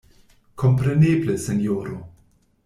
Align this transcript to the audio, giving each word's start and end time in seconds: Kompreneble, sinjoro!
Kompreneble, 0.61 1.35
sinjoro! 1.45 2.01